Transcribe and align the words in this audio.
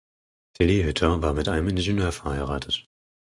Tilly 0.55 0.81
Hütter 0.83 1.21
war 1.21 1.33
mit 1.35 1.47
einem 1.47 1.67
Ingenieur 1.67 2.11
verheiratet. 2.11 2.87